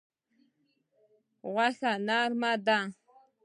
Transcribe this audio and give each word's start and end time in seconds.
غوښه 1.53 1.91
نرمه 2.07 2.53
ده. 2.65 2.79